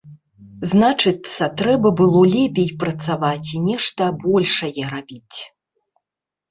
[0.69, 5.39] Значыцца, трэба было лепей працаваць і нешта большае рабіць.